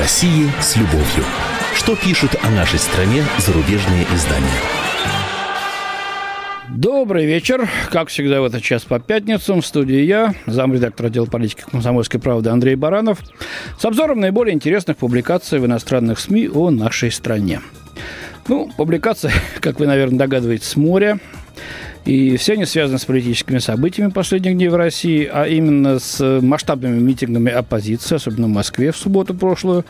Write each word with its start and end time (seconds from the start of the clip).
России 0.00 0.48
с 0.62 0.76
любовью. 0.76 1.26
Что 1.74 1.94
пишут 1.94 2.34
о 2.42 2.48
нашей 2.48 2.78
стране 2.78 3.22
зарубежные 3.36 4.04
издания? 4.14 4.48
Добрый 6.70 7.26
вечер. 7.26 7.68
Как 7.90 8.08
всегда 8.08 8.40
в 8.40 8.46
этот 8.46 8.62
час 8.62 8.84
по 8.84 8.98
пятницам 8.98 9.60
в 9.60 9.66
студии 9.66 10.00
я, 10.00 10.32
замредактор 10.46 11.06
отдела 11.06 11.26
политики 11.26 11.64
комсомольской 11.70 12.18
правды 12.18 12.48
Андрей 12.48 12.76
Баранов, 12.76 13.18
с 13.78 13.84
обзором 13.84 14.20
наиболее 14.20 14.54
интересных 14.54 14.96
публикаций 14.96 15.58
в 15.58 15.66
иностранных 15.66 16.18
СМИ 16.18 16.48
о 16.48 16.70
нашей 16.70 17.12
стране. 17.12 17.60
Ну, 18.48 18.70
публикация, 18.78 19.34
как 19.60 19.80
вы, 19.80 19.86
наверное, 19.86 20.18
догадываетесь, 20.18 20.66
с 20.66 20.76
моря. 20.76 21.20
И 22.04 22.36
все 22.36 22.54
они 22.54 22.64
связаны 22.64 22.98
с 22.98 23.04
политическими 23.04 23.58
событиями 23.58 24.10
последних 24.10 24.54
дней 24.54 24.68
в 24.68 24.76
России, 24.76 25.28
а 25.30 25.46
именно 25.46 25.98
с 25.98 26.40
масштабными 26.40 26.98
митингами 26.98 27.52
оппозиции, 27.52 28.16
особенно 28.16 28.46
в 28.46 28.50
Москве 28.50 28.90
в 28.90 28.96
субботу 28.96 29.34
прошлую. 29.34 29.84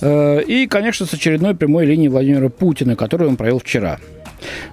Э, 0.00 0.42
и, 0.42 0.66
конечно, 0.66 1.06
с 1.06 1.14
очередной 1.14 1.54
прямой 1.54 1.86
линией 1.86 2.08
Владимира 2.08 2.48
Путина, 2.48 2.96
которую 2.96 3.30
он 3.30 3.36
провел 3.36 3.58
вчера– 3.58 3.98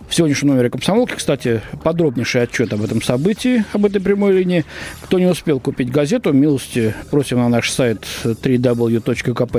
в 0.08 0.14
сегодняшнем 0.16 0.50
номере 0.50 0.70
«Комсомолки», 0.70 1.16
кстати, 1.16 1.62
подробнейший 1.84 2.44
отчет 2.44 2.72
об 2.74 2.84
этом 2.84 3.02
событии, 3.02 3.66
об 3.74 3.86
этой 3.86 4.00
прямой 4.00 4.34
линии. 4.34 4.64
Кто 5.02 5.20
не 5.20 5.26
успел 5.26 5.60
купить 5.60 5.92
газету, 5.92 6.32
милости 6.32 6.94
просим 7.12 7.40
на 7.40 7.50
наш 7.50 7.72
сайт 7.72 8.06
www.kp.ru. 8.24 9.52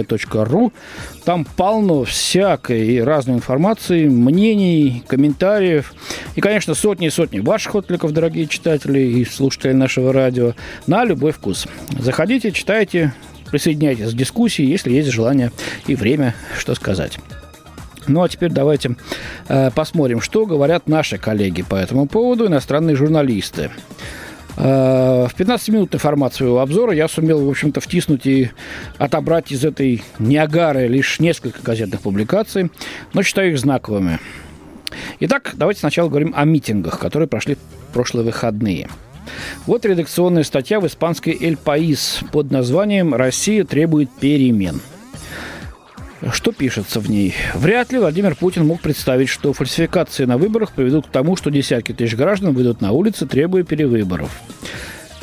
Там 1.24 1.44
полно 1.44 2.04
всякой 2.04 2.86
и 2.86 3.00
разной 3.00 3.36
информации, 3.36 4.06
мнений, 4.06 5.02
комментариев. 5.08 5.92
И, 6.36 6.40
конечно, 6.40 6.74
сотни 6.74 7.08
и 7.08 7.10
сотни 7.10 7.40
ваших 7.40 7.74
откликов, 7.74 8.12
дорогие 8.12 8.46
читатели 8.46 9.00
и 9.00 9.24
слушатели 9.24 9.72
нашего 9.72 10.12
радио, 10.12 10.54
на 10.86 11.04
любой 11.04 11.32
вкус. 11.32 11.66
Заходите, 11.98 12.52
читайте, 12.52 13.12
присоединяйтесь 13.50 14.12
к 14.12 14.16
дискуссии, 14.16 14.64
если 14.64 14.92
есть 14.92 15.10
желание 15.10 15.50
и 15.86 15.94
время, 15.94 16.34
что 16.56 16.74
сказать. 16.74 17.18
Ну 18.08 18.22
а 18.22 18.28
теперь 18.28 18.50
давайте 18.50 18.96
э, 19.48 19.70
посмотрим, 19.74 20.20
что 20.20 20.46
говорят 20.46 20.88
наши 20.88 21.18
коллеги 21.18 21.62
по 21.62 21.74
этому 21.74 22.06
поводу, 22.06 22.46
иностранные 22.46 22.96
журналисты. 22.96 23.70
Э, 24.56 25.26
в 25.28 25.34
15 25.34 25.68
минут 25.70 25.94
информации 25.94 26.38
своего 26.38 26.60
обзора 26.60 26.92
я 26.92 27.08
сумел, 27.08 27.44
в 27.44 27.50
общем-то, 27.50 27.80
втиснуть 27.80 28.26
и 28.26 28.50
отобрать 28.98 29.52
из 29.52 29.64
этой 29.64 30.02
неагары 30.18 30.86
лишь 30.86 31.20
несколько 31.20 31.62
газетных 31.62 32.00
публикаций, 32.00 32.70
но 33.12 33.22
считаю 33.22 33.52
их 33.52 33.58
знаковыми. 33.58 34.18
Итак, 35.20 35.52
давайте 35.54 35.80
сначала 35.80 36.08
говорим 36.08 36.32
о 36.36 36.44
митингах, 36.44 36.98
которые 36.98 37.28
прошли 37.28 37.56
в 37.56 37.92
прошлые 37.92 38.24
выходные. 38.24 38.88
Вот 39.66 39.84
редакционная 39.84 40.44
статья 40.44 40.80
в 40.80 40.86
испанской 40.86 41.36
«Эль 41.40 41.56
Паис» 41.56 42.20
под 42.32 42.50
названием 42.50 43.14
«Россия 43.14 43.64
требует 43.64 44.10
перемен». 44.10 44.80
Что 46.32 46.52
пишется 46.52 47.00
в 47.00 47.10
ней? 47.10 47.34
Вряд 47.54 47.92
ли 47.92 47.98
Владимир 47.98 48.34
Путин 48.34 48.66
мог 48.66 48.80
представить, 48.80 49.28
что 49.28 49.52
фальсификации 49.52 50.24
на 50.24 50.38
выборах 50.38 50.72
приведут 50.72 51.06
к 51.06 51.10
тому, 51.10 51.36
что 51.36 51.50
десятки 51.50 51.92
тысяч 51.92 52.14
граждан 52.14 52.54
выйдут 52.54 52.80
на 52.80 52.92
улицы, 52.92 53.26
требуя 53.26 53.64
перевыборов. 53.64 54.30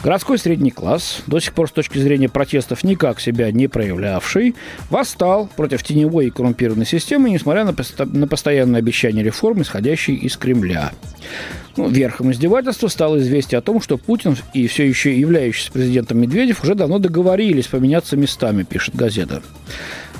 Городской 0.03 0.37
средний 0.37 0.69
класс, 0.69 1.23
до 1.27 1.39
сих 1.39 1.53
пор 1.53 1.69
с 1.69 1.71
точки 1.71 1.97
зрения 1.97 2.27
протестов 2.27 2.83
никак 2.83 3.21
себя 3.21 3.49
не 3.53 3.69
проявлявший, 3.69 4.53
восстал 4.89 5.47
против 5.55 5.81
теневой 5.81 6.27
и 6.27 6.29
коррумпированной 6.29 6.85
системы, 6.85 7.29
несмотря 7.29 7.63
на, 7.63 7.71
посто- 7.71 8.05
на 8.05 8.27
постоянное 8.27 8.79
обещание 8.79 9.23
реформ, 9.23 9.61
исходящие 9.61 10.17
из 10.17 10.35
Кремля. 10.35 10.91
Ну, 11.77 11.87
верхом 11.87 12.33
издевательства 12.33 12.89
стало 12.89 13.17
известие 13.19 13.59
о 13.59 13.61
том, 13.61 13.81
что 13.81 13.97
Путин 13.97 14.35
и 14.53 14.67
все 14.67 14.85
еще 14.85 15.17
являющийся 15.17 15.71
президентом 15.71 16.19
Медведев 16.19 16.63
уже 16.63 16.75
давно 16.75 16.99
договорились 16.99 17.67
поменяться 17.67 18.17
местами, 18.17 18.63
пишет 18.63 18.95
газета. 18.95 19.41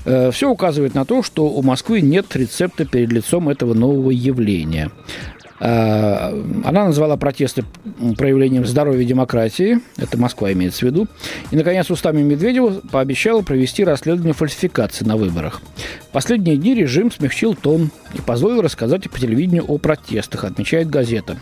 Э, 0.06 0.32
Все 0.32 0.50
указывает 0.50 0.96
на 0.96 1.06
то, 1.06 1.24
что 1.24 1.46
у 1.46 1.62
Москвы 1.62 2.02
нет 2.02 2.36
рецепта 2.36 2.86
перед 2.86 3.12
лицом 3.12 3.50
этого 3.50 3.74
нового 3.74 4.12
явления. 4.12 4.92
Э, 5.60 6.44
она 6.66 6.86
назвала 6.86 7.16
протесты 7.16 7.64
проявлением 8.18 8.66
здоровья 8.66 9.06
демократии, 9.06 9.80
это 9.98 10.18
Москва 10.18 10.52
имеется 10.52 10.80
в 10.80 10.84
виду, 10.84 11.08
и, 11.52 11.56
наконец, 11.56 11.90
устами 11.90 12.22
Медведева 12.22 12.82
пообещала 12.92 13.44
провести 13.44 13.86
расследование 13.86 14.34
фальсификации 14.34 15.06
на 15.06 15.16
выборах. 15.16 15.62
В 16.10 16.12
последние 16.12 16.58
дни 16.58 16.76
режим 16.76 17.12
смягчил 17.12 17.56
тон 17.56 17.92
и 18.14 18.20
позволил 18.20 18.62
рассказать 18.62 19.10
по 19.10 19.18
телевидению 19.20 19.64
о 19.68 19.78
протестах, 19.78 20.44
отмечает 20.44 20.90
газета. 20.90 21.38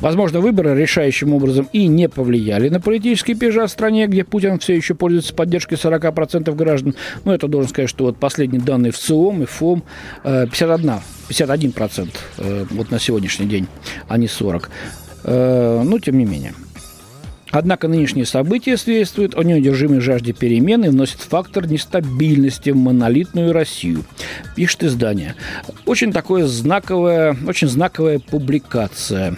Возможно, 0.00 0.40
выборы 0.40 0.74
решающим 0.74 1.34
образом 1.34 1.68
и 1.72 1.86
не 1.86 2.08
повлияли 2.08 2.68
на 2.68 2.80
политический 2.80 3.34
пейзаж 3.34 3.70
в 3.70 3.72
стране, 3.72 4.06
где 4.06 4.24
Путин 4.24 4.58
все 4.58 4.74
еще 4.74 4.94
пользуется 4.94 5.34
поддержкой 5.34 5.74
40% 5.74 6.54
граждан. 6.54 6.94
Но 7.24 7.34
это 7.34 7.48
должен 7.48 7.68
сказать, 7.68 7.90
что 7.90 8.04
вот 8.04 8.16
последние 8.16 8.62
данные 8.62 8.92
в 8.92 8.98
ЦИОМ 8.98 9.42
и 9.42 9.46
ФОМ 9.46 9.82
51, 10.22 11.00
51% 11.28 12.68
вот 12.70 12.90
на 12.90 12.98
сегодняшний 12.98 13.46
день, 13.46 13.66
а 14.08 14.18
не 14.18 14.26
40%. 14.26 14.68
Э, 15.24 15.82
но 15.84 15.98
тем 15.98 16.18
не 16.18 16.24
менее. 16.24 16.54
Однако 17.50 17.88
нынешние 17.88 18.26
события 18.26 18.76
свидетельствуют 18.76 19.36
о 19.36 19.42
неудержимой 19.42 20.00
жажде 20.00 20.32
перемен 20.32 20.84
и 20.84 20.88
вносят 20.88 21.20
фактор 21.20 21.66
нестабильности 21.66 22.70
в 22.70 22.76
монолитную 22.76 23.52
Россию, 23.52 24.04
пишет 24.54 24.84
издание. 24.84 25.34
Очень 25.86 26.12
такое 26.12 26.46
знаковая, 26.46 27.36
очень 27.46 27.68
знаковая 27.68 28.18
публикация 28.18 29.36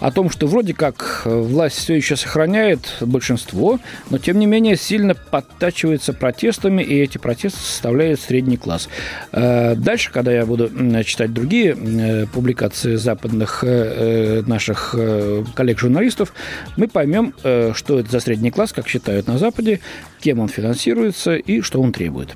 о 0.00 0.10
том, 0.10 0.30
что 0.30 0.46
вроде 0.46 0.74
как 0.74 1.22
власть 1.24 1.76
все 1.76 1.94
еще 1.94 2.16
сохраняет 2.16 2.96
большинство, 3.00 3.78
но 4.10 4.18
тем 4.18 4.38
не 4.38 4.46
менее 4.46 4.76
сильно 4.76 5.14
подтачивается 5.14 6.12
протестами, 6.12 6.82
и 6.82 6.98
эти 6.98 7.18
протесты 7.18 7.60
составляют 7.60 8.20
средний 8.20 8.56
класс. 8.56 8.88
Э, 9.32 9.74
дальше, 9.76 10.10
когда 10.12 10.32
я 10.32 10.46
буду 10.46 10.70
читать 11.04 11.32
другие 11.32 11.76
э, 11.78 12.26
публикации 12.26 12.96
западных 12.96 13.62
э, 13.62 14.42
наших 14.46 14.94
коллег-журналистов, 15.54 16.32
мы 16.76 16.88
поймем, 16.88 17.34
что 17.74 17.98
это 17.98 18.10
за 18.10 18.20
средний 18.20 18.50
класс, 18.50 18.72
как 18.72 18.88
считают 18.88 19.26
на 19.26 19.38
Западе, 19.38 19.80
кем 20.20 20.38
он 20.40 20.48
финансируется 20.48 21.36
и 21.36 21.60
что 21.60 21.80
он 21.80 21.92
требует. 21.92 22.34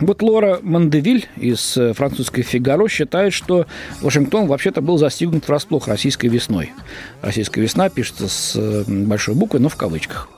Вот 0.00 0.22
Лора 0.22 0.60
Мандевиль 0.62 1.28
из 1.36 1.76
э, 1.76 1.92
французской 1.92 2.40
«Фигаро» 2.40 2.88
считает, 2.88 3.34
что 3.34 3.66
Вашингтон 4.00 4.46
вообще-то 4.46 4.80
был 4.80 4.96
застигнут 4.96 5.46
врасплох 5.46 5.88
российской 5.88 6.28
весной. 6.28 6.72
Российская 7.20 7.60
весна 7.60 7.90
пишется 7.90 8.26
с 8.26 8.56
э, 8.56 8.84
большой 8.86 9.34
буквы, 9.34 9.58
но 9.58 9.68
в 9.68 9.76
кавычках. 9.76 10.28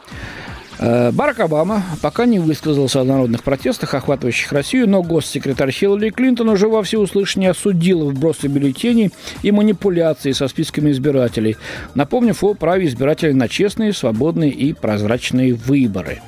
Э, 0.78 1.10
Барак 1.12 1.40
Обама 1.40 1.82
пока 2.00 2.26
не 2.26 2.38
высказался 2.38 3.00
о 3.00 3.04
народных 3.04 3.42
протестах, 3.42 3.94
охватывающих 3.94 4.52
Россию, 4.52 4.88
но 4.88 5.02
госсекретарь 5.02 5.70
Хиллари 5.70 6.10
Клинтон 6.10 6.48
уже 6.48 6.68
во 6.68 6.82
всеуслышание 6.82 7.50
осудил 7.50 8.10
вбросы 8.10 8.48
бюллетеней 8.48 9.10
и 9.42 9.52
манипуляции 9.52 10.32
со 10.32 10.48
списками 10.48 10.90
избирателей, 10.90 11.56
напомнив 11.94 12.42
о 12.42 12.54
праве 12.54 12.86
избирателей 12.86 13.34
на 13.34 13.48
честные, 13.48 13.92
свободные 13.92 14.50
и 14.50 14.72
прозрачные 14.72 15.54
выборы. 15.54 16.20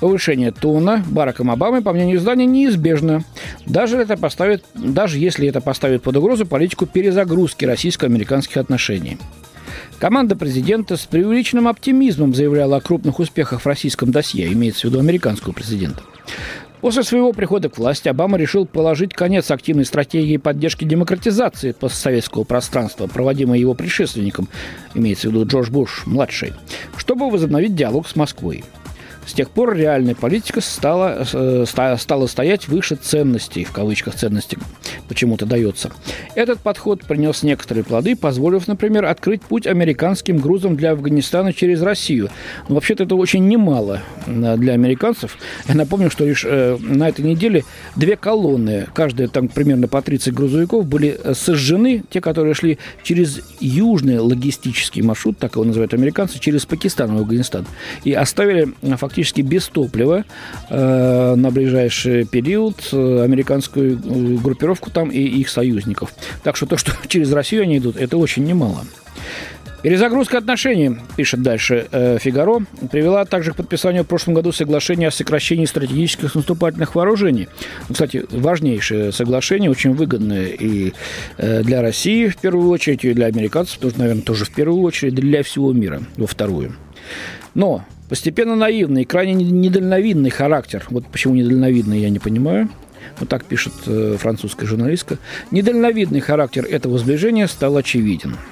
Повышение 0.00 0.52
тона 0.52 1.02
Бараком 1.08 1.50
Обамы, 1.50 1.80
по 1.80 1.92
мнению 1.92 2.18
издания, 2.18 2.44
неизбежно, 2.44 3.24
даже, 3.64 3.96
это 3.96 4.18
поставит, 4.18 4.62
даже 4.74 5.18
если 5.18 5.48
это 5.48 5.62
поставит 5.62 6.02
под 6.02 6.16
угрозу 6.16 6.44
политику 6.44 6.84
перезагрузки 6.84 7.64
российско-американских 7.64 8.58
отношений. 8.58 9.16
Команда 9.98 10.36
президента 10.36 10.96
с 10.96 11.06
преувеличенным 11.06 11.68
оптимизмом 11.68 12.34
заявляла 12.34 12.76
о 12.76 12.80
крупных 12.80 13.18
успехах 13.18 13.62
в 13.62 13.66
российском 13.66 14.10
досье, 14.10 14.52
имеется 14.52 14.82
в 14.82 14.84
виду 14.90 15.00
американского 15.00 15.54
президента. 15.54 16.02
После 16.82 17.02
своего 17.02 17.32
прихода 17.32 17.70
к 17.70 17.78
власти 17.78 18.08
Обама 18.08 18.36
решил 18.36 18.66
положить 18.66 19.14
конец 19.14 19.50
активной 19.50 19.86
стратегии 19.86 20.36
поддержки 20.36 20.84
демократизации 20.84 21.72
постсоветского 21.72 22.44
пространства, 22.44 23.06
проводимой 23.06 23.58
его 23.58 23.72
предшественником, 23.72 24.48
имеется 24.94 25.28
в 25.28 25.32
виду 25.32 25.46
Джордж 25.46 25.70
Буш-младший, 25.70 26.52
чтобы 26.98 27.30
возобновить 27.30 27.74
диалог 27.74 28.06
с 28.06 28.16
Москвой. 28.16 28.64
С 29.26 29.32
тех 29.32 29.50
пор 29.50 29.76
реальная 29.76 30.14
политика 30.14 30.60
стала, 30.60 31.26
э, 31.32 31.64
стала 31.98 32.26
стоять 32.26 32.68
выше 32.68 32.94
ценностей, 32.94 33.64
в 33.64 33.72
кавычках 33.72 34.14
ценности 34.14 34.56
почему-то 35.08 35.46
дается. 35.46 35.90
Этот 36.36 36.60
подход 36.60 37.02
принес 37.04 37.42
некоторые 37.42 37.82
плоды, 37.84 38.14
позволив, 38.14 38.68
например, 38.68 39.04
открыть 39.04 39.42
путь 39.42 39.66
американским 39.66 40.38
грузам 40.38 40.76
для 40.76 40.92
Афганистана 40.92 41.52
через 41.52 41.82
Россию. 41.82 42.30
Но 42.68 42.76
вообще-то 42.76 43.02
это 43.02 43.16
очень 43.16 43.48
немало 43.48 44.02
э, 44.26 44.56
для 44.56 44.74
американцев. 44.74 45.36
Я 45.68 45.74
напомню, 45.74 46.08
что 46.08 46.24
лишь 46.24 46.44
э, 46.44 46.76
на 46.80 47.08
этой 47.08 47.24
неделе 47.24 47.64
две 47.96 48.16
колонны, 48.16 48.86
каждая 48.94 49.26
там 49.26 49.48
примерно 49.48 49.88
по 49.88 50.02
30 50.02 50.32
грузовиков, 50.32 50.86
были 50.86 51.18
сожжены, 51.34 52.04
те, 52.10 52.20
которые 52.20 52.54
шли 52.54 52.78
через 53.02 53.40
южный 53.58 54.18
логистический 54.18 55.02
маршрут, 55.02 55.38
так 55.38 55.54
его 55.54 55.64
называют 55.64 55.94
американцы, 55.94 56.38
через 56.38 56.64
Пакистан 56.64 57.16
и 57.16 57.18
Афганистан, 57.18 57.66
и 58.04 58.12
оставили 58.12 58.68
фактически 58.96 59.15
фактически 59.16 59.40
без 59.40 59.66
топлива 59.68 60.24
э, 60.68 61.34
на 61.36 61.50
ближайший 61.50 62.26
период 62.26 62.76
э, 62.92 63.22
американскую 63.24 63.94
э, 63.94 64.36
группировку 64.42 64.90
там 64.90 65.08
и 65.10 65.18
их 65.18 65.48
союзников. 65.48 66.12
Так 66.42 66.56
что 66.56 66.66
то, 66.66 66.76
что 66.76 66.92
через 67.08 67.32
Россию 67.32 67.62
они 67.62 67.78
идут, 67.78 67.96
это 67.96 68.18
очень 68.18 68.44
немало. 68.44 68.84
Перезагрузка 69.82 70.38
отношений, 70.38 70.98
пишет 71.16 71.40
дальше 71.42 71.86
э, 71.92 72.18
Фигаро, 72.20 72.60
привела 72.90 73.24
также 73.24 73.52
к 73.52 73.56
подписанию 73.56 74.04
в 74.04 74.06
прошлом 74.06 74.34
году 74.34 74.52
соглашения 74.52 75.08
о 75.08 75.10
сокращении 75.10 75.64
стратегических 75.64 76.34
наступательных 76.34 76.94
вооружений. 76.94 77.48
Ну, 77.88 77.94
кстати, 77.94 78.26
важнейшее 78.30 79.12
соглашение, 79.12 79.70
очень 79.70 79.94
выгодное 79.94 80.48
и 80.48 80.92
э, 81.38 81.62
для 81.62 81.80
России 81.80 82.28
в 82.28 82.36
первую 82.36 82.68
очередь, 82.68 83.04
и 83.04 83.14
для 83.14 83.26
американцев 83.26 83.78
тоже, 83.78 83.94
наверное, 83.96 84.22
тоже 84.22 84.44
в 84.44 84.50
первую 84.50 84.82
очередь, 84.82 85.14
для 85.14 85.42
всего 85.42 85.72
мира 85.72 86.02
во 86.16 86.26
вторую. 86.26 86.74
Но 87.54 87.84
постепенно 88.08 88.56
наивный, 88.56 89.04
крайне 89.04 89.34
недальновидный 89.34 90.30
характер, 90.30 90.84
вот 90.90 91.06
почему 91.06 91.34
недальновидный, 91.34 92.00
я 92.00 92.10
не 92.10 92.18
понимаю, 92.18 92.68
вот 93.18 93.28
так 93.28 93.44
пишет 93.44 93.72
э, 93.86 94.16
французская 94.18 94.66
журналистка, 94.66 95.18
недальновидный 95.50 96.20
характер 96.20 96.66
этого 96.66 96.98
сближения 96.98 97.46
стал 97.46 97.76
очевиден– 97.76 98.36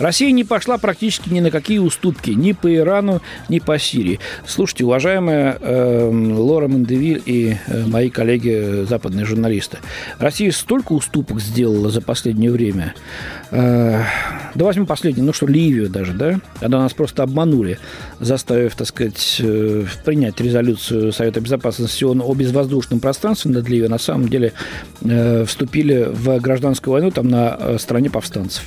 Россия 0.00 0.32
не 0.32 0.44
пошла 0.44 0.78
практически 0.78 1.28
ни 1.28 1.40
на 1.40 1.50
какие 1.50 1.78
уступки 1.78 2.30
ни 2.30 2.52
по 2.52 2.74
Ирану, 2.74 3.20
ни 3.50 3.58
по 3.58 3.78
Сирии. 3.78 4.18
Слушайте, 4.46 4.84
уважаемая 4.84 5.58
э, 5.60 6.10
Лора 6.10 6.68
Мендевиль 6.68 7.22
и 7.26 7.56
э, 7.66 7.86
мои 7.86 8.08
коллеги 8.08 8.86
западные 8.88 9.26
журналисты, 9.26 9.78
Россия 10.18 10.52
столько 10.52 10.92
уступок 10.92 11.40
сделала 11.40 11.90
за 11.90 12.00
последнее 12.00 12.50
время. 12.50 12.94
Э, 13.50 14.02
да 14.54 14.64
возьмем 14.64 14.86
последний, 14.86 15.22
ну 15.22 15.34
что, 15.34 15.46
Ливию 15.46 15.90
даже, 15.90 16.14
да? 16.14 16.40
Когда 16.60 16.78
нас 16.78 16.94
просто 16.94 17.22
обманули, 17.22 17.78
заставив, 18.20 18.74
так 18.74 18.86
сказать, 18.86 19.36
э, 19.40 19.84
принять 20.06 20.40
резолюцию 20.40 21.12
Совета 21.12 21.42
Безопасности 21.42 22.04
ООН 22.04 22.22
о 22.22 22.32
безвоздушном 22.32 23.00
пространстве 23.00 23.50
над 23.50 23.68
Ливией, 23.68 23.88
на 23.88 23.98
самом 23.98 24.28
деле 24.28 24.54
э, 25.02 25.44
вступили 25.44 26.08
в 26.10 26.38
гражданскую 26.40 26.92
войну 26.92 27.10
там 27.10 27.28
на 27.28 27.54
э, 27.58 27.76
стороне 27.78 28.08
повстанцев. 28.08 28.64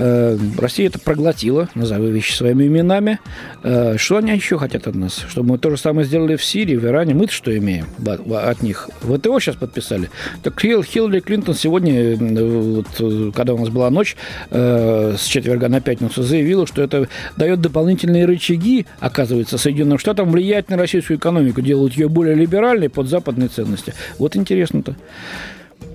Э, 0.00 0.38
Россия 0.56 0.86
это 0.86 0.98
проглотила, 0.98 1.68
назову 1.74 2.06
вещи 2.06 2.32
своими 2.32 2.66
именами. 2.66 3.20
Э, 3.62 3.98
что 3.98 4.16
они 4.16 4.32
еще 4.32 4.58
хотят 4.58 4.86
от 4.86 4.94
нас? 4.94 5.26
Чтобы 5.28 5.50
мы 5.50 5.58
то 5.58 5.68
же 5.68 5.76
самое 5.76 6.06
сделали 6.06 6.36
в 6.36 6.44
Сирии, 6.44 6.76
в 6.76 6.86
Иране. 6.86 7.14
Мы-то 7.14 7.32
что 7.32 7.56
имеем 7.56 7.86
от 8.06 8.62
них? 8.62 8.88
ВТО 9.02 9.38
сейчас 9.40 9.56
подписали. 9.56 10.08
Так 10.42 10.58
Хиллари 10.58 11.20
Клинтон 11.20 11.54
сегодня, 11.54 12.16
вот, 12.16 13.34
когда 13.34 13.52
у 13.52 13.58
нас 13.58 13.68
была 13.68 13.90
ночь, 13.90 14.16
э, 14.50 15.16
с 15.18 15.24
четверга 15.26 15.68
на 15.68 15.82
пятницу, 15.82 16.22
заявила, 16.22 16.66
что 16.66 16.82
это 16.82 17.06
дает 17.36 17.60
дополнительные 17.60 18.24
рычаги, 18.24 18.86
оказывается, 19.00 19.58
Соединенным 19.58 19.98
Штатам 19.98 20.30
влиять 20.30 20.70
на 20.70 20.78
российскую 20.78 21.18
экономику, 21.18 21.60
делают 21.60 21.92
ее 21.92 22.08
более 22.08 22.34
либеральной 22.34 22.88
под 22.88 23.08
западные 23.08 23.50
ценности. 23.50 23.92
Вот 24.18 24.34
интересно-то. 24.34 24.96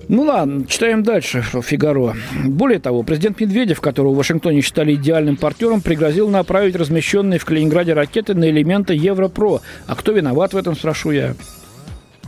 Ну 0.08 0.22
ладно, 0.22 0.64
читаем 0.66 1.02
дальше 1.02 1.42
«Фигаро». 1.42 2.14
Более 2.44 2.78
того, 2.78 3.02
президент 3.02 3.40
Медведев, 3.40 3.80
которого 3.80 4.12
в 4.12 4.16
Вашингтоне 4.16 4.60
считали 4.60 4.94
идеальным 4.94 5.36
партнером, 5.36 5.80
пригрозил 5.80 6.28
направить 6.28 6.76
размещенные 6.76 7.40
в 7.40 7.44
Калининграде 7.44 7.92
ракеты 7.92 8.34
на 8.34 8.48
элементы 8.48 8.94
Европро. 8.94 9.60
А 9.86 9.96
кто 9.96 10.12
виноват 10.12 10.52
в 10.52 10.56
этом, 10.56 10.76
спрошу 10.76 11.10
я. 11.10 11.34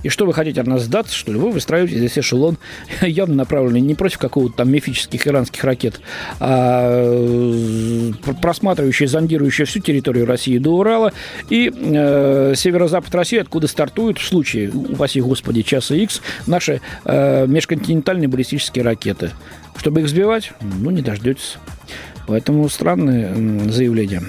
И 0.02 0.08
что 0.08 0.26
вы 0.26 0.34
хотите 0.34 0.60
от 0.60 0.66
нас 0.66 0.82
сдаться, 0.82 1.14
что 1.14 1.32
ли? 1.32 1.38
Вы 1.38 1.50
выстраиваете 1.50 1.98
здесь 1.98 2.18
эшелон, 2.18 2.58
явно 3.00 3.34
направленный 3.34 3.80
не 3.80 3.94
против 3.94 4.18
какого-то 4.18 4.58
там 4.58 4.70
мифических 4.70 5.26
иранских 5.26 5.64
ракет, 5.64 6.00
а 6.40 6.90
э, 6.92 8.12
просматривающий, 8.40 9.06
зондирующий 9.06 9.64
всю 9.64 9.80
территорию 9.80 10.26
России 10.26 10.58
до 10.58 10.76
Урала 10.76 11.12
и 11.50 11.72
э, 11.74 12.54
северо-запад 12.56 13.14
России, 13.14 13.38
откуда 13.38 13.66
стартуют 13.66 14.18
в 14.18 14.26
случае, 14.26 14.70
упаси 14.70 15.20
господи, 15.20 15.62
часа 15.62 15.94
X, 15.94 16.22
наши 16.46 16.80
э, 17.04 17.46
межконтинентальные 17.46 18.28
баллистические 18.28 18.84
ракеты. 18.84 19.30
Чтобы 19.76 20.00
их 20.00 20.08
сбивать, 20.08 20.52
ну, 20.60 20.90
не 20.90 21.02
дождетесь. 21.02 21.56
Поэтому 22.26 22.68
странное 22.68 23.34
заявление. 23.70 24.22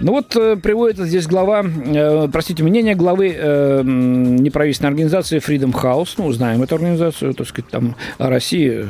Ну 0.00 0.12
вот 0.12 0.36
э, 0.36 0.56
приводится 0.56 1.06
здесь 1.06 1.26
глава, 1.26 1.64
э, 1.64 2.28
простите, 2.30 2.62
мнение 2.62 2.94
главы 2.94 3.34
э, 3.36 3.82
неправительственной 3.84 4.90
организации 4.90 5.38
Freedom 5.38 5.72
House, 5.72 6.10
ну, 6.18 6.30
знаем 6.30 6.62
эту 6.62 6.76
организацию, 6.76 7.34
так 7.34 7.48
сказать, 7.48 7.68
там 7.68 7.96
о 8.16 8.28
России 8.28 8.88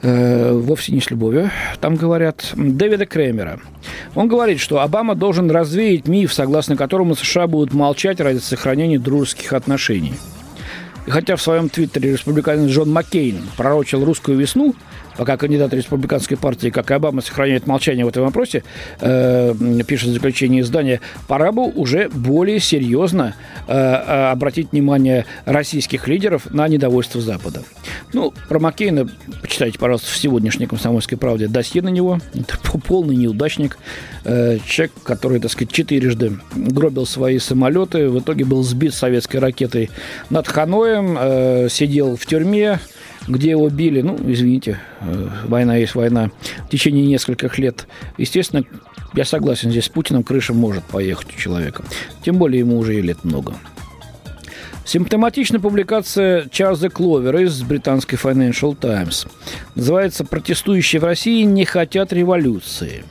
э, 0.00 0.52
вовсе 0.52 0.92
не 0.92 1.02
с 1.02 1.10
любовью, 1.10 1.50
там 1.80 1.96
говорят, 1.96 2.50
Дэвида 2.54 3.04
Кремера. 3.04 3.60
Он 4.14 4.26
говорит, 4.26 4.58
что 4.58 4.80
Обама 4.80 5.14
должен 5.14 5.50
развеять 5.50 6.08
миф, 6.08 6.32
согласно 6.32 6.76
которому 6.76 7.14
США 7.14 7.46
будут 7.46 7.74
молчать 7.74 8.20
ради 8.20 8.38
сохранения 8.38 8.98
дружеских 8.98 9.52
отношений. 9.52 10.14
И 11.06 11.10
хотя 11.10 11.36
в 11.36 11.42
своем 11.42 11.68
твиттере 11.68 12.12
республиканец 12.12 12.70
Джон 12.70 12.90
Маккейн 12.90 13.42
пророчил 13.58 14.02
русскую 14.02 14.38
весну– 14.38 14.74
пока 15.20 15.36
кандидат 15.36 15.74
республиканской 15.74 16.38
партии, 16.38 16.70
как 16.70 16.90
и 16.90 16.94
Обама, 16.94 17.20
сохраняет 17.20 17.66
молчание 17.66 18.06
в 18.06 18.08
этом 18.08 18.24
вопросе, 18.24 18.64
э, 19.02 19.54
пишет 19.86 20.08
в 20.08 20.12
заключении 20.14 20.62
издания, 20.62 21.02
пора 21.28 21.52
бы 21.52 21.64
уже 21.64 22.08
более 22.08 22.58
серьезно 22.58 23.34
э, 23.68 23.74
э, 23.74 24.30
обратить 24.30 24.72
внимание 24.72 25.26
российских 25.44 26.08
лидеров 26.08 26.50
на 26.50 26.66
недовольство 26.68 27.20
Запада. 27.20 27.62
Ну, 28.14 28.32
про 28.48 28.60
Маккейна 28.60 29.10
почитайте, 29.42 29.78
пожалуйста, 29.78 30.10
в 30.10 30.16
сегодняшней 30.16 30.66
«Комсомольской 30.66 31.18
правде» 31.18 31.48
досье 31.48 31.82
на 31.82 31.90
него. 31.90 32.18
Это 32.32 32.56
полный 32.86 33.14
неудачник. 33.14 33.76
Э, 34.24 34.56
человек, 34.64 34.92
который, 35.04 35.38
так 35.38 35.50
сказать, 35.50 35.70
четырежды 35.70 36.38
гробил 36.56 37.04
свои 37.04 37.38
самолеты, 37.38 38.08
в 38.08 38.20
итоге 38.20 38.46
был 38.46 38.62
сбит 38.62 38.94
советской 38.94 39.36
ракетой 39.36 39.90
над 40.30 40.48
Ханоем, 40.48 41.18
э, 41.20 41.68
сидел 41.68 42.16
в 42.16 42.24
тюрьме, 42.24 42.80
где 43.28 43.50
его 43.50 43.68
били, 43.68 44.00
ну, 44.02 44.18
извините, 44.24 44.78
э, 45.00 45.28
война 45.46 45.76
есть 45.76 45.94
война, 45.94 46.30
в 46.66 46.70
течение 46.70 47.06
нескольких 47.06 47.58
лет. 47.58 47.86
Естественно, 48.16 48.64
я 49.14 49.24
согласен, 49.24 49.70
здесь 49.70 49.86
с 49.86 49.88
Путиным 49.88 50.22
крыша 50.22 50.54
может 50.54 50.84
поехать 50.84 51.28
у 51.34 51.38
человека. 51.38 51.84
Тем 52.24 52.36
более 52.36 52.60
ему 52.60 52.78
уже 52.78 52.96
и 52.96 53.02
лет 53.02 53.24
много. 53.24 53.54
Симптоматична 54.84 55.60
публикация 55.60 56.48
Чарльза 56.50 56.88
Кловера 56.88 57.40
из 57.42 57.62
британской 57.62 58.18
Financial 58.18 58.74
Times. 58.74 59.26
Называется 59.74 60.24
«Протестующие 60.24 61.00
в 61.00 61.04
России 61.04 61.42
не 61.42 61.64
хотят 61.64 62.12
революции». 62.12 63.04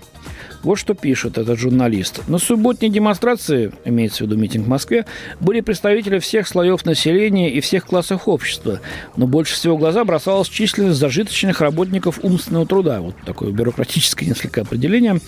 Вот 0.63 0.77
что 0.77 0.93
пишет 0.93 1.37
этот 1.37 1.57
журналист. 1.57 2.27
На 2.27 2.37
субботней 2.37 2.89
демонстрации, 2.89 3.71
имеется 3.85 4.23
в 4.23 4.27
виду 4.27 4.37
митинг 4.37 4.65
в 4.65 4.69
Москве, 4.69 5.05
были 5.39 5.61
представители 5.61 6.19
всех 6.19 6.47
слоев 6.47 6.85
населения 6.85 7.51
и 7.51 7.61
всех 7.61 7.85
классов 7.85 8.27
общества. 8.27 8.81
Но 9.15 9.27
больше 9.27 9.53
всего 9.55 9.77
глаза 9.77 10.03
бросалась 10.03 10.49
численность 10.49 10.99
зажиточных 10.99 11.61
работников 11.61 12.19
умственного 12.23 12.65
труда. 12.65 13.01
Вот 13.01 13.15
такое 13.25 13.51
бюрократическое 13.51 14.25
несколько 14.25 14.61
определение. 14.61 15.19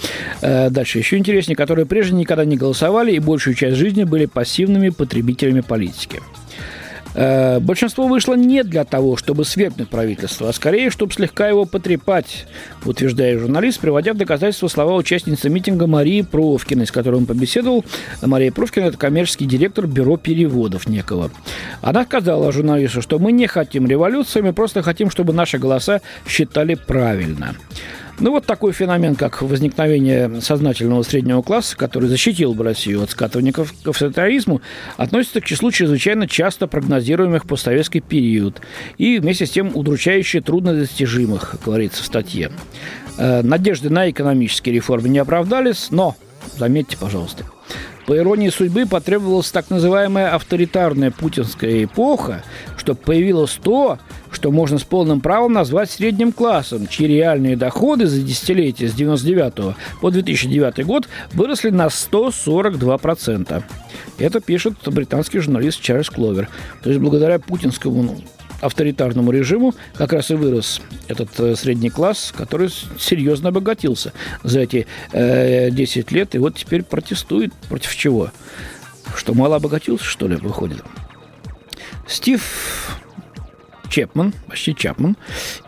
Э, 0.42 0.70
дальше 0.70 0.98
еще 0.98 1.18
интереснее, 1.18 1.56
которые 1.56 1.86
прежде 1.86 2.16
никогда 2.16 2.46
не 2.46 2.58
голосовали 2.58 3.14
и 3.14 3.20
большую 3.20 3.56
часть 3.56 3.78
жизни 3.78 4.04
были 4.04 4.26
пассивными 4.26 4.90
потребителями 4.90 5.62
политики. 5.62 6.22
Э, 7.14 7.60
большинство 7.60 8.08
вышло 8.08 8.36
не 8.36 8.64
для 8.64 8.86
того, 8.86 9.18
чтобы 9.18 9.46
свергнуть 9.46 9.90
правительство, 9.90 10.50
а 10.50 10.54
скорее, 10.54 10.90
чтобы 10.90 11.14
слегка 11.14 11.48
его 11.48 11.66
потрепать, 11.66 12.46
утверждает 12.86 13.40
журналист, 13.40 13.80
приводя 13.80 14.14
в 14.14 14.18
доказательство 14.18 14.68
слова 14.68 14.96
участницы 14.96 15.50
митинга 15.50 15.88
Марии 15.88 16.22
Провкиной, 16.22 16.88
с 16.88 16.92
которой 16.92 17.16
он 17.16 17.26
побеседовал. 17.26 17.84
Мария 18.22 18.52
Провкина– 18.52 18.86
это 18.86 18.98
коммерческий 18.98 19.46
директор 19.46 19.88
бюро 19.88 20.18
переводов 20.18 20.88
некого. 20.88 21.32
Она 21.82 22.04
сказала 22.04 22.52
журналисту, 22.52 23.02
что 23.02 23.20
мы 23.20 23.32
не 23.32 23.48
хотим 23.48 23.88
революции, 23.88 24.42
мы 24.42 24.54
просто 24.54 24.82
хотим, 24.82 25.10
чтобы 25.10 25.34
наши 25.34 25.58
голоса 25.58 26.02
считали 26.28 26.76
правильно. 26.76 27.56
Ну, 28.20 28.32
вот 28.32 28.46
такой 28.46 28.72
феномен, 28.72 29.16
как 29.16 29.42
возникновение 29.42 30.42
сознательного 30.42 31.02
среднего 31.04 31.42
класса, 31.42 31.76
который 31.76 32.08
защитил 32.08 32.54
бы 32.54 32.64
Россию 32.64 33.04
от 33.04 33.12
скатывания 33.12 33.52
к 33.52 33.60
авторитаризму, 33.86 34.62
относится 34.98 35.42
к 35.42 35.46
числу 35.46 35.72
чрезвычайно 35.72 36.28
часто 36.28 36.68
прогнозируемых 36.68 37.48
постсоветский 37.48 38.02
период 38.02 38.62
и 38.98 39.18
вместе 39.18 39.46
с 39.46 39.50
тем 39.52 39.72
удручающе 39.76 40.42
труднодостижимых, 40.42 41.56
говорится 41.66 42.04
в 42.04 42.06
статье. 42.06 42.52
Э, 43.18 43.42
надежды 43.42 43.90
на 43.90 44.10
экономические 44.10 44.76
реформы 44.76 45.10
не 45.10 45.20
оправдались, 45.20 45.88
но, 45.90 46.16
заметьте, 46.58 46.98
пожалуйста, 46.98 47.46
по 48.12 48.18
иронии 48.18 48.50
судьбы, 48.50 48.86
потребовалась 48.86 49.52
так 49.52 49.70
называемая 49.70 50.36
авторитарная 50.36 51.12
путинская 51.12 51.86
эпоха, 51.86 52.44
чтобы 52.76 53.00
появилось 53.00 53.58
то, 53.64 54.00
что 54.34 54.52
можно 54.52 54.80
с 54.80 54.84
полным 54.84 55.22
правом 55.22 55.54
назвать 55.54 55.90
средним 55.90 56.34
классом, 56.34 56.88
чьи 56.88 57.08
реальные 57.08 57.56
доходы 57.56 58.08
за 58.08 58.22
десятилетие 58.22 58.90
с 58.90 58.94
99 58.96 59.78
по 60.02 60.12
2009 60.12 60.86
год 60.86 61.08
выросли 61.32 61.70
на 61.70 61.86
142%. 61.86 63.64
Это 64.18 64.42
пишет 64.42 64.74
британский 64.88 65.40
журналист 65.40 65.80
Чарльз 65.80 66.10
Кловер. 66.10 66.50
То 66.84 66.90
есть 66.90 67.02
благодаря 67.02 67.40
путинскому 67.40 68.04
ну, 68.04 68.18
авторитарному 68.62 69.32
режиму 69.32 69.76
как 69.94 70.14
раз 70.14 70.32
и 70.32 70.36
вырос 70.36 70.82
этот 71.08 71.38
э, 71.40 71.56
средний 71.56 71.90
класс, 71.90 72.34
который 72.36 72.70
серьезно 73.00 73.50
обогатился 73.50 74.14
за 74.44 74.62
эти 74.62 74.88
э, 75.12 75.72
10 75.72 76.12
лет, 76.12 76.36
и 76.36 76.38
вот 76.38 76.56
теперь 76.56 76.84
протестует 76.84 77.54
против 77.70 77.96
чего? 77.96 78.32
Что 79.16 79.34
мало 79.34 79.58
обогатился, 79.58 80.06
что 80.06 80.28
ли, 80.28 80.36
выходит? 80.36 80.84
Стив 82.08 82.91
Чепман, 83.92 84.34
почти 84.48 84.74
Чапман, 84.74 85.18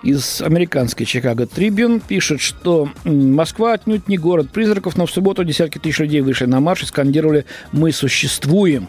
из 0.01 0.41
американской 0.41 1.05
Чикаго 1.05 1.45
Трибюн 1.45 1.99
пишет, 1.99 2.39
что 2.39 2.89
Москва 3.03 3.73
отнюдь 3.73 4.07
не 4.07 4.17
город 4.17 4.49
призраков, 4.49 4.97
но 4.97 5.05
в 5.05 5.11
субботу 5.11 5.43
десятки 5.43 5.77
тысяч 5.77 5.99
людей 5.99 6.21
вышли 6.21 6.45
на 6.45 6.61
марш 6.61 6.83
и 6.83 6.85
скандировали 6.85 7.45
«Мы 7.73 7.91
существуем». 7.91 8.87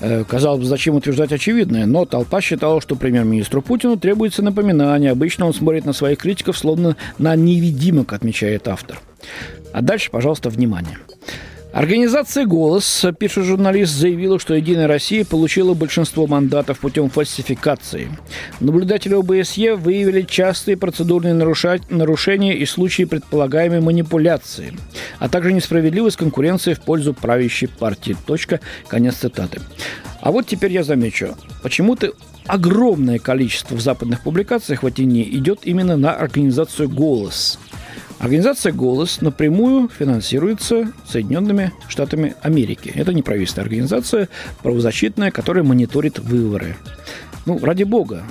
Э, 0.00 0.22
казалось 0.28 0.60
бы, 0.60 0.66
зачем 0.66 0.94
утверждать 0.96 1.32
очевидное, 1.32 1.86
но 1.86 2.04
толпа 2.04 2.42
считала, 2.42 2.82
что 2.82 2.94
премьер-министру 2.94 3.62
Путину 3.62 3.96
требуется 3.96 4.42
напоминание. 4.42 5.12
Обычно 5.12 5.46
он 5.46 5.54
смотрит 5.54 5.86
на 5.86 5.94
своих 5.94 6.18
критиков 6.18 6.58
словно 6.58 6.96
на 7.18 7.34
невидимок, 7.36 8.12
отмечает 8.12 8.68
автор. 8.68 9.00
А 9.72 9.80
дальше, 9.80 10.10
пожалуйста, 10.10 10.50
внимание. 10.50 10.98
Организация 11.74 12.46
«Голос», 12.46 13.04
пишет 13.18 13.46
журналист, 13.46 13.94
заявила, 13.94 14.38
что 14.38 14.54
«Единая 14.54 14.86
Россия» 14.86 15.24
получила 15.24 15.74
большинство 15.74 16.28
мандатов 16.28 16.78
путем 16.78 17.10
фальсификации. 17.10 18.16
Наблюдатели 18.60 19.14
ОБСЕ 19.14 19.74
выявили 19.74 20.22
частые 20.22 20.76
процедурные 20.76 21.34
нарушения 21.34 22.56
и 22.56 22.64
случаи 22.64 23.02
предполагаемой 23.02 23.80
манипуляции, 23.80 24.72
а 25.18 25.28
также 25.28 25.52
несправедливость 25.52 26.16
конкуренции 26.16 26.74
в 26.74 26.80
пользу 26.80 27.12
правящей 27.12 27.66
партии. 27.66 28.16
Точка. 28.24 28.60
Конец 28.86 29.16
цитаты. 29.16 29.60
А 30.20 30.30
вот 30.30 30.46
теперь 30.46 30.70
я 30.70 30.84
замечу. 30.84 31.34
Почему-то 31.64 32.12
огромное 32.46 33.18
количество 33.18 33.74
в 33.74 33.80
западных 33.80 34.22
публикациях 34.22 34.84
в 34.84 34.86
Атине 34.86 35.24
идет 35.24 35.62
именно 35.64 35.96
на 35.96 36.14
организацию 36.14 36.88
«Голос». 36.88 37.58
Организация 38.24 38.72
«Голос» 38.72 39.20
напрямую 39.20 39.90
финансируется 39.90 40.90
Соединенными 41.06 41.74
Штатами 41.88 42.34
Америки. 42.40 42.90
Это 42.94 43.12
неправительственная 43.12 43.66
организация, 43.66 44.30
правозащитная, 44.62 45.30
которая 45.30 45.62
мониторит 45.62 46.18
выборы. 46.20 46.74
Ну, 47.44 47.58
ради 47.58 47.82
бога, 47.82 48.22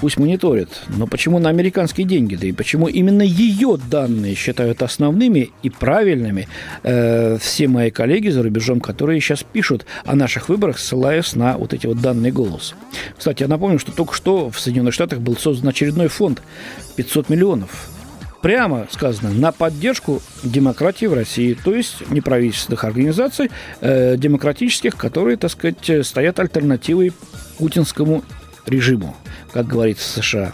пусть 0.00 0.16
мониторит. 0.16 0.70
Но 0.88 1.06
почему 1.06 1.38
на 1.38 1.50
американские 1.50 2.06
деньги? 2.06 2.36
Да 2.36 2.46
и 2.46 2.52
почему 2.52 2.88
именно 2.88 3.20
ее 3.20 3.78
данные 3.90 4.34
считают 4.34 4.80
основными 4.80 5.50
и 5.62 5.68
правильными 5.68 6.48
э, 6.82 7.36
все 7.38 7.68
мои 7.68 7.90
коллеги 7.90 8.30
за 8.30 8.42
рубежом, 8.42 8.80
которые 8.80 9.20
сейчас 9.20 9.42
пишут 9.42 9.84
о 10.06 10.16
наших 10.16 10.48
выборах, 10.48 10.78
ссылаясь 10.78 11.36
на 11.36 11.58
вот 11.58 11.74
эти 11.74 11.86
вот 11.86 12.00
данные 12.00 12.32
голос. 12.32 12.74
Кстати, 13.18 13.42
я 13.42 13.48
напомню, 13.48 13.78
что 13.78 13.92
только 13.92 14.14
что 14.14 14.48
в 14.48 14.58
Соединенных 14.58 14.94
Штатах 14.94 15.18
был 15.18 15.36
создан 15.36 15.68
очередной 15.68 16.08
фонд 16.08 16.40
500 16.96 17.28
миллионов 17.28 17.90
прямо 18.46 18.86
сказано, 18.92 19.30
на 19.30 19.50
поддержку 19.50 20.22
демократии 20.44 21.06
в 21.06 21.14
России, 21.14 21.54
то 21.64 21.74
есть 21.74 22.08
неправительственных 22.12 22.84
организаций 22.84 23.50
э, 23.80 24.16
демократических, 24.16 24.94
которые, 24.94 25.36
так 25.36 25.50
сказать, 25.50 26.06
стоят 26.06 26.38
альтернативой 26.38 27.12
путинскому 27.58 28.22
режиму, 28.64 29.16
как 29.52 29.66
говорится 29.66 30.20
в 30.20 30.24
США. 30.24 30.52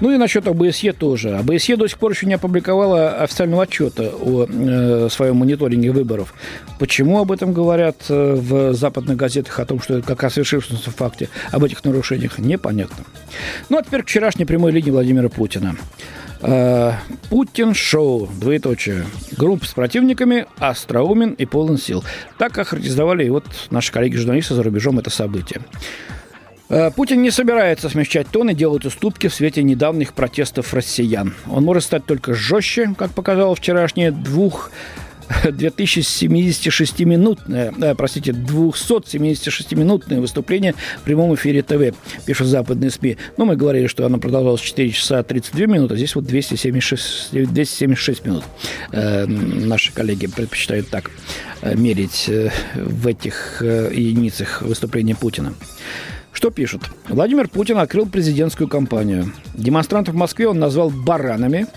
Ну 0.00 0.10
и 0.10 0.18
насчет 0.18 0.46
ОБСЕ 0.46 0.92
тоже. 0.92 1.34
ОБСЕ 1.38 1.76
до 1.76 1.86
сих 1.86 1.96
пор 1.96 2.12
еще 2.12 2.26
не 2.26 2.34
опубликовала 2.34 3.22
официального 3.22 3.62
отчета 3.62 4.10
о 4.20 4.46
э, 4.46 5.08
своем 5.10 5.36
мониторинге 5.36 5.92
выборов. 5.92 6.34
Почему 6.78 7.20
об 7.20 7.32
этом 7.32 7.54
говорят 7.54 7.96
э, 8.10 8.34
в 8.34 8.74
западных 8.74 9.16
газетах, 9.16 9.58
о 9.58 9.64
том, 9.64 9.80
что 9.80 9.96
это 9.96 10.06
как 10.06 10.24
о 10.24 10.28
свершившемся 10.28 10.90
факте, 10.90 11.30
об 11.52 11.64
этих 11.64 11.82
нарушениях, 11.84 12.38
непонятно. 12.38 13.02
Ну 13.70 13.78
а 13.78 13.82
теперь 13.82 14.02
к 14.02 14.08
вчерашней 14.08 14.44
прямой 14.44 14.72
линии 14.72 14.90
Владимира 14.90 15.30
Путина. 15.30 15.74
Э, 16.46 16.92
Путин-шоу, 17.30 18.28
двоеточие. 18.38 19.06
Группа 19.36 19.64
с 19.64 19.72
противниками, 19.72 20.46
остроумен 20.58 21.32
и 21.32 21.46
полон 21.46 21.78
сил. 21.78 22.04
Так 22.38 22.58
охарактеризовали 22.58 23.24
и 23.24 23.30
вот 23.30 23.44
наши 23.70 23.90
коллеги-журналисты 23.90 24.54
за 24.54 24.62
рубежом 24.62 24.98
это 24.98 25.08
событие. 25.08 25.62
Э, 26.68 26.90
Путин 26.90 27.22
не 27.22 27.30
собирается 27.30 27.88
смягчать 27.88 28.28
тон 28.28 28.50
и 28.50 28.54
делать 28.54 28.84
уступки 28.84 29.28
в 29.28 29.34
свете 29.34 29.62
недавних 29.62 30.12
протестов 30.12 30.74
россиян. 30.74 31.34
Он 31.50 31.64
может 31.64 31.84
стать 31.84 32.04
только 32.04 32.34
жестче, 32.34 32.94
как 32.98 33.12
показало 33.12 33.54
вчерашнее 33.54 34.10
двух 34.10 34.70
2076-минутное, 35.28 37.72
э, 37.80 37.94
простите, 37.94 38.32
276-минутное 38.32 40.20
выступление 40.20 40.74
в 40.98 41.02
прямом 41.02 41.34
эфире 41.34 41.62
ТВ, 41.62 41.94
пишут 42.24 42.48
западные 42.48 42.90
СМИ. 42.90 43.16
Но 43.36 43.44
мы 43.44 43.56
говорили, 43.56 43.86
что 43.86 44.06
оно 44.06 44.18
продолжалось 44.18 44.60
4 44.60 44.90
часа 44.90 45.22
32 45.22 45.66
минуты, 45.66 45.94
а 45.94 45.96
здесь 45.96 46.14
вот 46.14 46.24
276, 46.24 47.32
276 47.32 48.24
минут. 48.24 48.44
Э, 48.92 49.26
наши 49.26 49.92
коллеги 49.92 50.26
предпочитают 50.26 50.88
так 50.88 51.10
э, 51.62 51.74
мерить 51.74 52.30
в 52.74 53.06
этих 53.06 53.62
единицах 53.62 54.62
выступления 54.62 55.14
Путина. 55.14 55.54
Что 56.34 56.50
пишут? 56.50 56.90
Владимир 57.08 57.48
Путин 57.48 57.78
открыл 57.78 58.06
президентскую 58.06 58.68
кампанию. 58.68 59.32
Демонстрантов 59.54 60.14
в 60.14 60.18
Москве 60.18 60.48
он 60.48 60.58
назвал 60.58 60.90
баранами, 60.90 61.68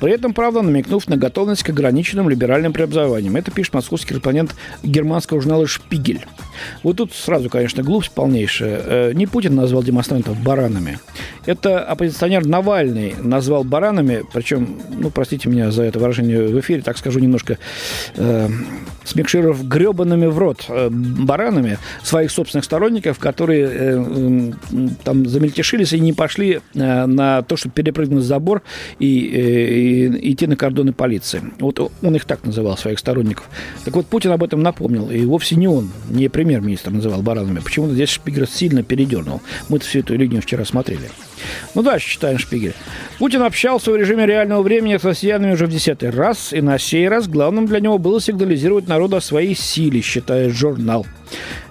при 0.00 0.10
этом, 0.10 0.32
правда, 0.32 0.62
намекнув 0.62 1.06
на 1.06 1.18
готовность 1.18 1.62
к 1.62 1.68
ограниченным 1.68 2.28
либеральным 2.30 2.72
преобразованиям. 2.72 3.36
Это 3.36 3.50
пишет 3.50 3.74
московский 3.74 4.08
корреспондент 4.08 4.56
германского 4.82 5.40
журнала 5.40 5.66
«Шпигель». 5.66 6.24
Вот 6.82 6.96
тут 6.96 7.12
сразу, 7.12 7.50
конечно, 7.50 7.82
глупость 7.82 8.12
полнейшая. 8.12 8.80
Э, 8.84 9.12
не 9.12 9.26
Путин 9.26 9.54
назвал 9.54 9.82
демонстрантов 9.82 10.40
баранами. 10.42 10.98
Это 11.46 11.80
оппозиционер 11.80 12.46
Навальный 12.46 13.14
назвал 13.22 13.64
баранами, 13.64 14.24
причем, 14.32 14.80
ну, 14.90 15.10
простите 15.10 15.48
меня 15.48 15.70
за 15.70 15.84
это 15.84 15.98
выражение 15.98 16.46
в 16.46 16.60
эфире, 16.60 16.82
так 16.82 16.98
скажу 16.98 17.20
немножко, 17.20 17.58
э, 18.16 18.48
смекшировав 19.04 19.64
гребанными 19.66 20.26
в 20.26 20.38
рот 20.38 20.64
э, 20.68 20.88
баранами 20.90 21.78
своих 22.02 22.30
собственных 22.30 22.64
сторонников, 22.64 23.18
которые 23.18 23.66
э, 23.66 24.04
э, 24.72 24.88
там 25.04 25.26
замельтешились 25.26 25.92
и 25.92 26.00
не 26.00 26.12
пошли 26.12 26.60
э, 26.74 27.06
на 27.06 27.42
то, 27.42 27.56
чтобы 27.56 27.74
перепрыгнуть 27.74 28.24
забор 28.24 28.62
и, 28.98 29.30
э, 29.32 29.74
и 29.74 30.32
идти 30.32 30.46
на 30.46 30.56
кордоны 30.56 30.92
полиции. 30.92 31.42
Вот 31.60 31.92
он 32.02 32.16
их 32.16 32.24
так 32.24 32.44
называл, 32.44 32.76
своих 32.76 32.98
сторонников. 32.98 33.48
Так 33.84 33.94
вот, 33.94 34.06
Путин 34.06 34.32
об 34.32 34.42
этом 34.42 34.62
напомнил, 34.62 35.10
и 35.10 35.24
вовсе 35.24 35.56
не 35.56 35.68
он, 35.68 35.90
не 36.10 36.28
премьер-министр 36.46 36.92
называл 36.92 37.22
баранами. 37.22 37.58
Почему-то 37.58 37.94
здесь 37.94 38.10
Шпигер 38.10 38.48
сильно 38.48 38.84
передернул. 38.84 39.42
Мы-то 39.68 39.84
всю 39.84 39.98
эту 39.98 40.14
линию 40.14 40.40
вчера 40.40 40.64
смотрели. 40.64 41.10
Ну, 41.74 41.82
дальше 41.82 42.10
читаем 42.10 42.38
Шпигель. 42.38 42.74
Путин 43.18 43.42
общался 43.42 43.90
в 43.90 43.96
режиме 43.96 44.26
реального 44.26 44.62
времени 44.62 44.96
с 44.96 45.04
россиянами 45.04 45.52
уже 45.52 45.66
в 45.66 45.70
десятый 45.70 46.10
раз, 46.10 46.52
и 46.52 46.60
на 46.60 46.78
сей 46.78 47.08
раз 47.08 47.28
главным 47.28 47.66
для 47.66 47.80
него 47.80 47.98
было 47.98 48.20
сигнализировать 48.20 48.88
народу 48.88 49.16
о 49.16 49.20
своей 49.20 49.54
силе, 49.54 50.00
считает 50.00 50.52
журнал. 50.54 51.06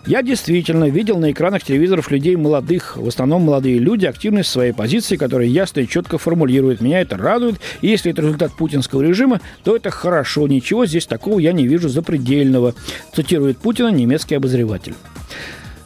Я 0.05 0.21
действительно 0.21 0.87
видел 0.89 1.17
на 1.17 1.31
экранах 1.31 1.63
телевизоров 1.63 2.11
людей 2.11 2.35
молодых, 2.35 2.97
в 2.97 3.07
основном 3.07 3.43
молодые 3.43 3.79
люди, 3.79 4.05
активность 4.05 4.49
своей 4.49 4.71
позиции, 4.71 5.17
которые 5.17 5.51
ясно 5.51 5.79
и 5.79 5.87
четко 5.87 6.17
формулируют. 6.17 6.81
Меня 6.81 7.01
это 7.01 7.17
радует, 7.17 7.55
и 7.81 7.87
если 7.87 8.11
это 8.11 8.21
результат 8.21 8.53
путинского 8.53 9.01
режима, 9.01 9.41
то 9.63 9.75
это 9.75 9.89
хорошо, 9.89 10.47
ничего 10.47 10.85
здесь 10.85 11.07
такого 11.07 11.39
я 11.39 11.53
не 11.53 11.67
вижу 11.67 11.89
запредельного, 11.89 12.75
цитирует 13.15 13.57
Путина 13.57 13.87
немецкий 13.87 14.35
обозреватель. 14.35 14.93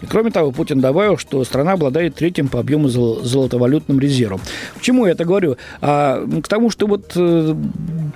И 0.00 0.06
кроме 0.06 0.30
того, 0.30 0.52
Путин 0.52 0.80
добавил, 0.80 1.18
что 1.18 1.44
страна 1.44 1.72
обладает 1.72 2.14
третьим 2.14 2.48
по 2.48 2.60
объему 2.60 2.88
золотовалютным 2.88 4.00
резервом. 4.00 4.40
К 4.78 4.80
чему 4.80 5.04
я 5.04 5.12
это 5.12 5.26
говорю? 5.26 5.58
А, 5.82 6.26
к 6.42 6.48
тому, 6.48 6.70
что 6.70 6.86
вот 6.86 7.14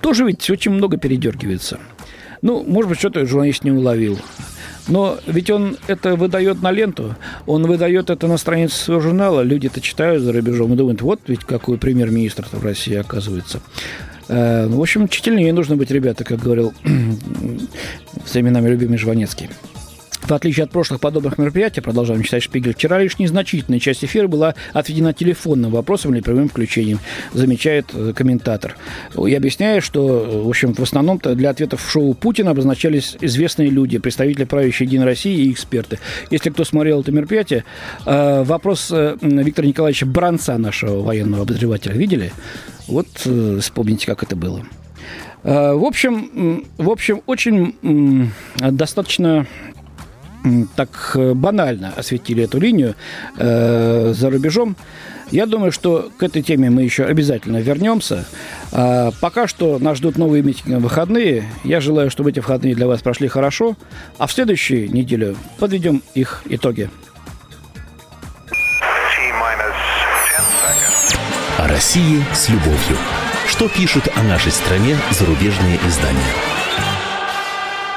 тоже 0.00 0.25
ведь 0.25 0.49
очень 0.50 0.73
много 0.73 0.97
передергивается. 0.97 1.79
Ну, 2.43 2.64
может 2.67 2.88
быть, 2.88 2.99
что-то 2.99 3.26
журналист 3.26 3.64
не 3.64 3.71
уловил. 3.71 4.19
Но 4.88 5.19
ведь 5.26 5.50
он 5.50 5.76
это 5.87 6.17
выдает 6.17 6.62
на 6.62 6.73
ленту, 6.73 7.14
он 7.47 7.67
выдает 7.67 8.11
это 8.11 8.26
на 8.26 8.38
странице 8.38 8.76
своего 8.76 9.00
журнала, 9.00 9.43
люди 9.43 9.67
это 9.67 9.81
читают 9.81 10.23
за 10.23 10.33
рубежом 10.33 10.73
и 10.73 10.76
думают, 10.76 11.02
вот 11.02 11.21
ведь 11.29 11.40
какой 11.40 11.79
премьер-министр 11.79 12.47
в 12.50 12.64
России 12.64 12.95
оказывается. 12.95 13.61
Э, 14.29 14.67
в 14.67 14.81
общем, 14.81 15.07
чительнее 15.09 15.52
нужно 15.52 15.76
быть, 15.76 15.90
ребята, 15.90 16.25
как 16.25 16.40
говорил 16.40 16.73
с 18.25 18.37
именами 18.37 18.69
любимый 18.69 18.99
Жванецкий. 18.99 19.50
В 20.30 20.32
отличие 20.32 20.62
от 20.62 20.70
прошлых 20.70 21.00
подобных 21.00 21.38
мероприятий, 21.38 21.80
продолжаем 21.80 22.22
читать 22.22 22.44
Шпигель, 22.44 22.72
вчера 22.72 23.00
лишь 23.00 23.18
незначительная 23.18 23.80
часть 23.80 24.04
эфира 24.04 24.28
была 24.28 24.54
отведена 24.72 25.12
телефонным 25.12 25.72
вопросам 25.72 26.14
или 26.14 26.20
прямым 26.20 26.49
включением, 26.49 27.00
замечает 27.32 27.87
э, 27.92 28.12
комментатор. 28.14 28.76
И 29.26 29.34
объясняет, 29.34 29.82
что, 29.82 30.44
в 30.44 30.49
общем, 30.49 30.72
в 30.72 30.80
основном-то 30.80 31.34
для 31.34 31.50
ответов 31.50 31.82
в 31.82 31.90
шоу 31.90 32.14
Путина 32.14 32.52
обозначались 32.52 33.16
известные 33.20 33.70
люди, 33.70 33.99
представители 33.99 34.44
правящей 34.44 34.87
Единой 34.87 35.06
России 35.06 35.46
и 35.46 35.50
эксперты. 35.50 35.99
Если 36.30 36.50
кто 36.50 36.62
смотрел 36.62 37.00
это 37.00 37.10
мероприятие, 37.10 37.64
э, 38.06 38.44
вопрос 38.44 38.92
э, 38.92 39.16
Виктора 39.20 39.66
Николаевича 39.66 40.06
Бранца, 40.06 40.56
нашего 40.58 41.02
военного 41.02 41.42
обозревателя, 41.42 41.94
видели? 41.94 42.32
Вот 42.87 43.08
вспомните, 43.08 44.06
как 44.06 44.22
это 44.22 44.37
было. 44.37 44.64
Э, 45.42 45.72
в 45.72 45.84
общем, 45.84 46.66
в 46.78 46.88
общем, 46.88 47.22
очень 47.26 48.30
достаточно 48.60 49.49
так 50.76 51.16
банально 51.35 51.92
осветили 51.97 52.44
эту 52.44 52.59
линию 52.59 52.94
э, 53.37 54.12
за 54.14 54.30
рубежом. 54.30 54.76
Я 55.30 55.47
думаю, 55.47 55.70
что 55.70 56.11
к 56.18 56.23
этой 56.23 56.42
теме 56.42 56.70
мы 56.70 56.82
еще 56.82 57.04
обязательно 57.04 57.59
вернемся. 57.59 58.26
А 58.73 59.12
пока 59.20 59.47
что 59.47 59.78
нас 59.78 59.99
ждут 59.99 60.18
новые 60.18 60.42
митинги 60.42 60.75
в 60.75 60.80
выходные. 60.80 61.44
Я 61.62 61.80
желаю, 61.80 62.11
чтобы 62.11 62.30
эти 62.30 62.40
выходные 62.40 62.75
для 62.75 62.88
вас 62.88 63.00
прошли 63.00 63.28
хорошо. 63.28 63.76
А 64.18 64.26
в 64.26 64.32
следующую 64.32 64.92
неделю 64.92 65.37
подведем 65.59 66.02
их 66.14 66.42
итоги. 66.49 66.90
О 71.59 71.68
России 71.68 72.25
с 72.32 72.49
любовью. 72.49 72.97
Что 73.47 73.68
пишут 73.68 74.09
о 74.16 74.23
нашей 74.23 74.50
стране 74.50 74.97
зарубежные 75.11 75.78
издания? 75.87 76.60